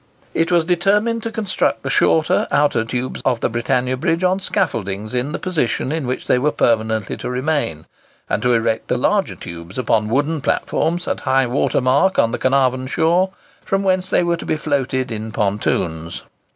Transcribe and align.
It 0.33 0.51
was 0.51 0.65
determined 0.65 1.21
to 1.21 1.31
construct 1.31 1.83
the 1.83 1.91
shorter 1.91 2.47
outer 2.49 2.83
tubes 2.83 3.21
of 3.23 3.39
the 3.39 3.49
Britannia 3.51 3.95
Bridge 3.95 4.23
on 4.23 4.39
scaffoldings 4.39 5.13
in 5.13 5.31
the 5.31 5.37
positions 5.37 5.93
in 5.93 6.07
which 6.07 6.25
they 6.25 6.39
were 6.39 6.51
permanently 6.51 7.15
to 7.17 7.29
remain, 7.29 7.85
and 8.27 8.41
to 8.41 8.51
erect 8.51 8.87
the 8.87 8.97
larger 8.97 9.35
tubes 9.35 9.77
upon 9.77 10.09
wooden 10.09 10.41
platforms 10.41 11.07
at 11.07 11.19
high 11.19 11.45
water 11.45 11.81
mark 11.81 12.17
on 12.17 12.31
the 12.31 12.39
Caernarvon 12.39 12.87
shore, 12.87 13.29
from 13.63 13.83
whence 13.83 14.09
they 14.09 14.23
were 14.23 14.37
to 14.37 14.45
be 14.47 14.57
floated 14.57 15.11
in 15.11 15.31
pontoons. 15.31 16.23